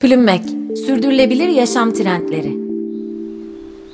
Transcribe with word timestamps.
Plümmek, 0.00 0.42
sürdürülebilir 0.86 1.48
yaşam 1.48 1.92
trendleri. 1.92 2.69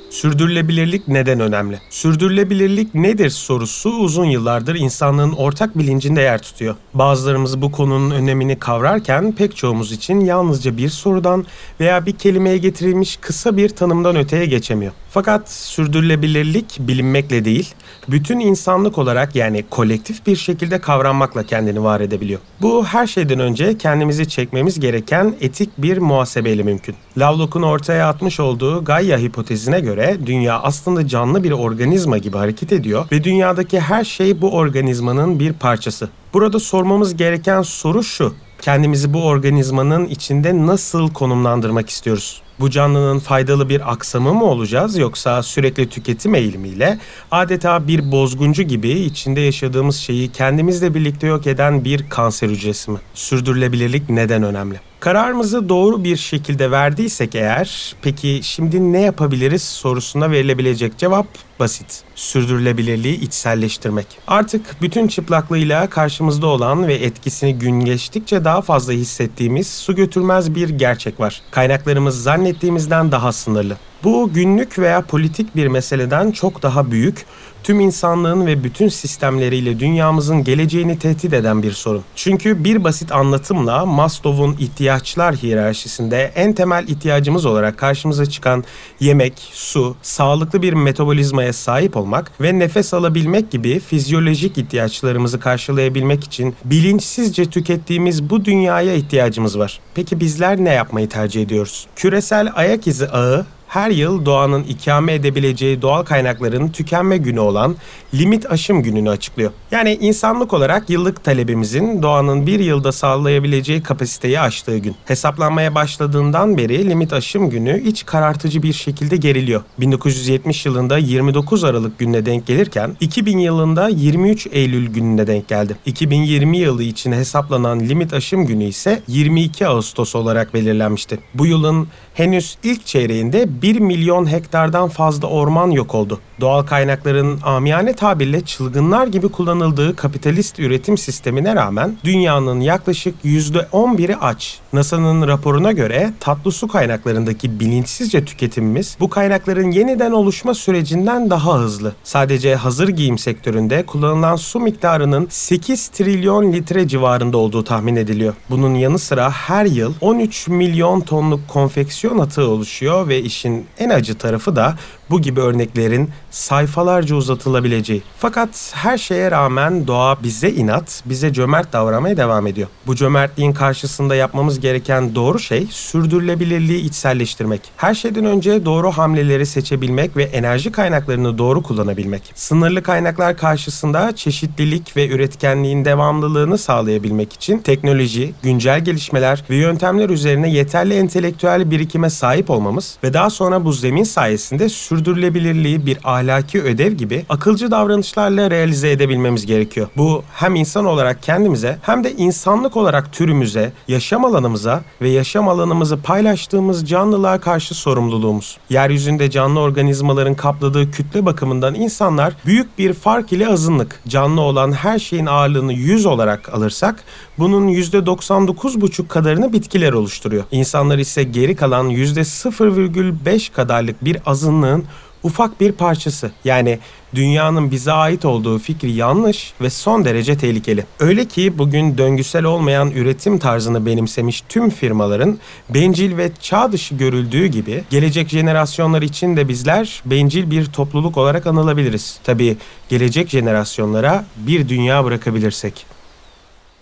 Sürdürülebilirlik 0.09 1.07
neden 1.07 1.39
önemli? 1.39 1.79
Sürdürülebilirlik 1.89 2.95
nedir 2.95 3.29
sorusu 3.29 3.89
uzun 3.89 4.25
yıllardır 4.25 4.75
insanlığın 4.75 5.31
ortak 5.31 5.77
bilincinde 5.77 6.21
yer 6.21 6.41
tutuyor. 6.41 6.75
Bazılarımız 6.93 7.61
bu 7.61 7.71
konunun 7.71 8.11
önemini 8.11 8.59
kavrarken 8.59 9.31
pek 9.31 9.55
çoğumuz 9.55 9.91
için 9.91 10.19
yalnızca 10.19 10.77
bir 10.77 10.89
sorudan 10.89 11.45
veya 11.79 12.05
bir 12.05 12.11
kelimeye 12.11 12.57
getirilmiş 12.57 13.17
kısa 13.17 13.57
bir 13.57 13.69
tanımdan 13.69 14.15
öteye 14.15 14.45
geçemiyor. 14.45 14.91
Fakat 15.09 15.51
sürdürülebilirlik 15.51 16.77
bilinmekle 16.79 17.45
değil, 17.45 17.73
bütün 18.07 18.39
insanlık 18.39 18.97
olarak 18.97 19.35
yani 19.35 19.65
kolektif 19.69 20.27
bir 20.27 20.35
şekilde 20.35 20.81
kavranmakla 20.81 21.43
kendini 21.43 21.83
var 21.83 22.01
edebiliyor. 22.01 22.39
Bu 22.61 22.85
her 22.85 23.07
şeyden 23.07 23.39
önce 23.39 23.77
kendimizi 23.77 24.29
çekmemiz 24.29 24.79
gereken 24.79 25.35
etik 25.41 25.69
bir 25.77 25.97
muhasebeyle 25.97 26.63
mümkün. 26.63 26.95
Lovelock'un 27.17 27.61
ortaya 27.61 28.07
atmış 28.07 28.39
olduğu 28.39 28.85
Gaia 28.85 29.17
hipotezine 29.17 29.79
göre 29.79 29.96
dünya 30.25 30.59
aslında 30.59 31.07
canlı 31.07 31.43
bir 31.43 31.51
organizma 31.51 32.17
gibi 32.17 32.37
hareket 32.37 32.73
ediyor 32.73 33.05
ve 33.11 33.23
dünyadaki 33.23 33.79
her 33.79 34.03
şey 34.03 34.41
bu 34.41 34.51
organizmanın 34.51 35.39
bir 35.39 35.53
parçası. 35.53 36.09
Burada 36.33 36.59
sormamız 36.59 37.17
gereken 37.17 37.61
soru 37.61 38.03
şu. 38.03 38.33
Kendimizi 38.61 39.13
bu 39.13 39.23
organizmanın 39.25 40.05
içinde 40.05 40.65
nasıl 40.65 41.13
konumlandırmak 41.13 41.89
istiyoruz? 41.89 42.41
Bu 42.59 42.69
canlının 42.69 43.19
faydalı 43.19 43.69
bir 43.69 43.91
aksamı 43.91 44.33
mı 44.33 44.45
olacağız 44.45 44.97
yoksa 44.97 45.43
sürekli 45.43 45.89
tüketim 45.89 46.35
eğilimiyle 46.35 46.99
adeta 47.31 47.87
bir 47.87 48.11
bozguncu 48.11 48.63
gibi 48.63 48.89
içinde 48.89 49.41
yaşadığımız 49.41 49.95
şeyi 49.95 50.31
kendimizle 50.31 50.93
birlikte 50.93 51.27
yok 51.27 51.47
eden 51.47 51.85
bir 51.85 52.09
kanser 52.09 52.49
hücresi 52.49 52.91
mi? 52.91 52.99
Sürdürülebilirlik 53.13 54.09
neden 54.09 54.43
önemli? 54.43 54.79
Kararımızı 54.99 55.69
doğru 55.69 56.03
bir 56.03 56.17
şekilde 56.17 56.71
verdiysek 56.71 57.35
eğer, 57.35 57.95
peki 58.01 58.39
şimdi 58.43 58.93
ne 58.93 59.01
yapabiliriz 59.01 59.63
sorusuna 59.63 60.31
verilebilecek 60.31 60.97
cevap 60.97 61.27
basit. 61.59 62.03
Sürdürülebilirliği 62.15 63.19
içselleştirmek. 63.21 64.07
Artık 64.27 64.81
bütün 64.81 65.07
çıplaklığıyla 65.07 65.89
karşımızda 65.89 66.47
olan 66.47 66.87
ve 66.87 66.93
etkisini 66.93 67.59
gün 67.59 67.79
geçtikçe 67.79 68.43
daha 68.43 68.61
fazla 68.61 68.93
hissettiğimiz 68.93 69.67
su 69.67 69.95
götürmez 69.95 70.55
bir 70.55 70.69
gerçek 70.69 71.19
var. 71.19 71.41
Kaynaklarımız 71.51 72.23
zannettiğimizden 72.47 73.11
daha 73.11 73.31
sınırlı. 73.31 73.77
Bu 74.03 74.29
günlük 74.33 74.79
veya 74.79 75.01
politik 75.01 75.55
bir 75.55 75.67
meseleden 75.67 76.31
çok 76.31 76.63
daha 76.63 76.91
büyük, 76.91 77.25
tüm 77.63 77.79
insanlığın 77.79 78.45
ve 78.45 78.63
bütün 78.63 78.87
sistemleriyle 78.87 79.79
dünyamızın 79.79 80.43
geleceğini 80.43 80.99
tehdit 80.99 81.33
eden 81.33 81.63
bir 81.63 81.71
sorun. 81.71 82.03
Çünkü 82.15 82.63
bir 82.63 82.83
basit 82.83 83.11
anlatımla 83.11 83.85
Maslow'un 83.85 84.55
ihtiyaçlar 84.59 85.35
hiyerarşisinde 85.35 86.31
en 86.35 86.53
temel 86.53 86.87
ihtiyacımız 86.87 87.45
olarak 87.45 87.77
karşımıza 87.77 88.25
çıkan 88.25 88.63
yemek, 88.99 89.33
su, 89.51 89.95
sağlıklı 90.01 90.61
bir 90.61 90.73
metabolizmaya 90.73 91.53
sahip 91.53 91.97
olmak 91.97 92.31
ve 92.41 92.59
nefes 92.59 92.93
alabilmek 92.93 93.51
gibi 93.51 93.79
fizyolojik 93.79 94.57
ihtiyaçlarımızı 94.57 95.39
karşılayabilmek 95.39 96.23
için 96.23 96.55
bilinçsizce 96.65 97.45
tükettiğimiz 97.45 98.29
bu 98.29 98.45
dünyaya 98.45 98.93
ihtiyacımız 98.93 99.59
var. 99.59 99.79
Peki 99.95 100.19
bizler 100.19 100.57
ne 100.57 100.73
yapmayı 100.73 101.09
tercih 101.09 101.41
ediyoruz? 101.41 101.87
Küresel 101.95 102.51
ayak 102.55 102.87
izi 102.87 103.07
ağı 103.07 103.45
her 103.67 103.91
yıl 103.91 104.25
doğanın 104.25 104.63
ikame 104.63 105.13
edebileceği 105.13 105.81
doğal 105.81 106.03
kaynakların 106.03 106.69
tükenme 106.69 107.17
günü 107.17 107.39
olan 107.39 107.75
limit 108.13 108.51
aşım 108.51 108.83
gününü 108.83 109.09
açıklıyor. 109.09 109.51
Yani 109.71 109.97
insanlık 110.01 110.53
olarak 110.53 110.89
yıllık 110.89 111.23
talebimizin 111.23 112.01
doğanın 112.01 112.47
bir 112.47 112.59
yılda 112.59 112.91
sağlayabileceği 112.91 113.83
kapasiteyi 113.83 114.39
aştığı 114.39 114.77
gün. 114.77 114.95
Hesaplanmaya 115.05 115.75
başladığından 115.75 116.57
beri 116.57 116.89
limit 116.89 117.13
aşım 117.13 117.49
günü 117.49 117.81
iç 117.81 118.05
karartıcı 118.05 118.63
bir 118.63 118.73
şekilde 118.73 119.17
geriliyor. 119.17 119.61
1970 119.79 120.65
yılında 120.65 120.97
29 120.97 121.63
Aralık 121.63 121.99
gününe 121.99 122.25
denk 122.25 122.47
gelirken 122.47 122.97
2000 122.99 123.37
yılında 123.37 123.87
23 123.87 124.47
Eylül 124.51 124.87
gününe 124.87 125.27
denk 125.27 125.47
geldi. 125.47 125.75
2020 125.85 126.57
yılı 126.57 126.83
için 126.83 127.11
hesaplanan 127.11 127.79
limit 127.79 128.13
aşım 128.13 128.45
günü 128.45 128.63
ise 128.63 129.01
22 129.07 129.67
Ağustos 129.67 130.15
olarak 130.15 130.53
belirlenmişti. 130.53 131.19
Bu 131.33 131.45
yılın 131.45 131.87
henüz 132.13 132.57
ilk 132.63 132.85
çeyreğinde 132.85 133.56
1 133.61 133.79
milyon 133.79 134.31
hektardan 134.31 134.89
fazla 134.89 135.27
orman 135.27 135.71
yok 135.71 135.95
oldu. 135.95 136.19
Doğal 136.41 136.63
kaynakların 136.63 137.39
amiyane 137.43 137.93
tabirle 137.93 138.41
çılgınlar 138.41 139.07
gibi 139.07 139.29
kullanıldığı 139.29 139.95
kapitalist 139.95 140.59
üretim 140.59 140.97
sistemine 140.97 141.55
rağmen 141.55 141.97
dünyanın 142.03 142.59
yaklaşık 142.59 143.15
%11'i 143.25 144.15
aç. 144.15 144.59
NASA'nın 144.73 145.27
raporuna 145.27 145.71
göre 145.71 146.13
tatlı 146.19 146.51
su 146.51 146.67
kaynaklarındaki 146.67 147.59
bilinçsizce 147.59 148.25
tüketimimiz 148.25 148.97
bu 148.99 149.09
kaynakların 149.09 149.71
yeniden 149.71 150.11
oluşma 150.11 150.53
sürecinden 150.53 151.29
daha 151.29 151.59
hızlı. 151.59 151.95
Sadece 152.03 152.55
hazır 152.55 152.87
giyim 152.87 153.17
sektöründe 153.17 153.85
kullanılan 153.85 154.35
su 154.35 154.59
miktarının 154.59 155.27
8 155.29 155.87
trilyon 155.87 156.53
litre 156.53 156.87
civarında 156.87 157.37
olduğu 157.37 157.63
tahmin 157.63 157.95
ediliyor. 157.95 158.33
Bunun 158.49 158.75
yanı 158.75 158.99
sıra 158.99 159.31
her 159.31 159.65
yıl 159.65 159.93
13 160.01 160.47
milyon 160.47 161.01
tonluk 161.01 161.47
konfeksiyon 161.47 162.19
atığı 162.19 162.47
oluşuyor 162.47 163.07
ve 163.07 163.21
işin 163.21 163.46
en 163.79 163.89
acı 163.89 164.17
tarafı 164.17 164.55
da 164.55 164.75
bu 165.09 165.21
gibi 165.21 165.39
örneklerin 165.41 166.09
sayfalarca 166.31 167.15
uzatılabileceği. 167.15 168.01
Fakat 168.17 168.71
her 168.75 168.97
şeye 168.97 169.31
rağmen 169.31 169.87
doğa 169.87 170.23
bize 170.23 170.49
inat, 170.49 171.03
bize 171.05 171.33
cömert 171.33 171.73
davranmaya 171.73 172.17
devam 172.17 172.47
ediyor. 172.47 172.67
Bu 172.87 172.95
cömertliğin 172.95 173.53
karşısında 173.53 174.15
yapmamız 174.15 174.59
gereken 174.59 175.15
doğru 175.15 175.39
şey 175.39 175.67
sürdürülebilirliği 175.71 176.81
içselleştirmek. 176.81 177.61
Her 177.77 177.93
şeyden 177.95 178.25
önce 178.25 178.65
doğru 178.65 178.91
hamleleri 178.91 179.45
seçebilmek 179.45 180.17
ve 180.17 180.23
enerji 180.23 180.71
kaynaklarını 180.71 181.37
doğru 181.37 181.63
kullanabilmek. 181.63 182.31
Sınırlı 182.35 182.83
kaynaklar 182.83 183.37
karşısında 183.37 184.15
çeşitlilik 184.15 184.97
ve 184.97 185.07
üretkenliğin 185.07 185.85
devamlılığını 185.85 186.57
sağlayabilmek 186.57 187.33
için 187.33 187.59
teknoloji, 187.59 188.33
güncel 188.43 188.85
gelişmeler 188.85 189.43
ve 189.49 189.55
yöntemler 189.55 190.09
üzerine 190.09 190.49
yeterli 190.49 190.93
entelektüel 190.93 191.71
birikime 191.71 192.09
sahip 192.09 192.49
olmamız 192.49 192.97
ve 193.03 193.13
daha 193.13 193.29
sonra 193.29 193.65
bu 193.65 193.73
zemin 193.73 194.03
sayesinde 194.03 194.69
sürdürülebilirliği 194.97 195.85
bir 195.85 195.97
ahlaki 196.03 196.61
ödev 196.63 196.91
gibi 196.91 197.25
akılcı 197.29 197.71
davranışlarla 197.71 198.51
realize 198.51 198.91
edebilmemiz 198.91 199.45
gerekiyor. 199.45 199.87
Bu 199.97 200.23
hem 200.33 200.55
insan 200.55 200.85
olarak 200.85 201.23
kendimize 201.23 201.77
hem 201.81 202.03
de 202.03 202.11
insanlık 202.11 202.77
olarak 202.77 203.13
türümüze, 203.13 203.71
yaşam 203.87 204.25
alanımıza 204.25 204.81
ve 205.01 205.09
yaşam 205.09 205.49
alanımızı 205.49 205.97
paylaştığımız 205.97 206.89
canlılığa 206.89 207.39
karşı 207.39 207.75
sorumluluğumuz. 207.75 208.57
Yeryüzünde 208.69 209.29
canlı 209.29 209.59
organizmaların 209.59 210.35
kapladığı 210.35 210.91
kütle 210.91 211.25
bakımından 211.25 211.75
insanlar 211.75 212.33
büyük 212.45 212.77
bir 212.77 212.93
fark 212.93 213.33
ile 213.33 213.47
azınlık. 213.47 214.01
Canlı 214.07 214.41
olan 214.41 214.71
her 214.71 214.99
şeyin 214.99 215.25
ağırlığını 215.25 215.73
100 215.73 216.05
olarak 216.05 216.53
alırsak 216.53 216.95
bunun 217.39 217.67
%99,5 217.67 219.07
kadarını 219.07 219.53
bitkiler 219.53 219.93
oluşturuyor. 219.93 220.43
İnsanlar 220.51 220.97
ise 220.97 221.23
geri 221.23 221.55
kalan 221.55 221.89
%0,5 221.89 223.53
kadarlık 223.53 224.05
bir 224.05 224.17
azınlığın 224.25 224.85
ufak 225.23 225.61
bir 225.61 225.71
parçası. 225.71 226.31
Yani 226.45 226.79
dünyanın 227.15 227.71
bize 227.71 227.91
ait 227.91 228.25
olduğu 228.25 228.59
fikri 228.59 228.91
yanlış 228.91 229.53
ve 229.61 229.69
son 229.69 230.05
derece 230.05 230.37
tehlikeli. 230.37 230.85
Öyle 230.99 231.25
ki 231.25 231.57
bugün 231.57 231.97
döngüsel 231.97 232.43
olmayan 232.43 232.91
üretim 232.91 233.39
tarzını 233.39 233.85
benimsemiş 233.85 234.43
tüm 234.49 234.69
firmaların 234.69 235.37
bencil 235.69 236.17
ve 236.17 236.31
çağ 236.41 236.71
dışı 236.71 236.95
görüldüğü 236.95 237.45
gibi 237.45 237.83
gelecek 237.89 238.29
jenerasyonlar 238.29 239.01
için 239.01 239.37
de 239.37 239.47
bizler 239.47 240.01
bencil 240.05 240.51
bir 240.51 240.65
topluluk 240.65 241.17
olarak 241.17 241.47
anılabiliriz. 241.47 242.19
Tabii 242.23 242.57
gelecek 242.89 243.29
jenerasyonlara 243.29 244.25
bir 244.37 244.69
dünya 244.69 245.05
bırakabilirsek. 245.05 245.85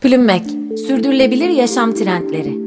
Plümmek, 0.01 0.45
sürdürülebilir 0.87 1.49
yaşam 1.49 1.93
trendleri. 1.93 2.64